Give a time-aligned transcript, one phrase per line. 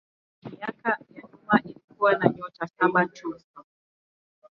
[0.51, 3.29] Miaka ya nyuma ilikuwa na nyota saba tu.